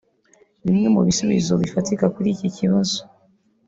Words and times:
Bimwe 0.63 0.87
mu 0.95 1.01
bisubizo 1.07 1.53
bifatika 1.61 2.05
kuri 2.13 2.27
iki 2.35 2.49
kibazo 2.57 2.99